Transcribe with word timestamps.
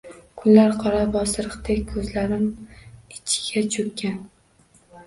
Kunlar 0.43 0.71
qora 0.83 1.01
bosiriqdek 1.17 1.85
ko’zlarim 1.93 2.49
ichiga 3.21 3.65
cho’kkan 3.79 4.19